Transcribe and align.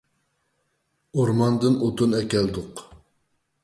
ئورماندىن 1.19 1.79
ئوتۇن 1.87 2.19
ئەكەلدۇق. 2.21 2.87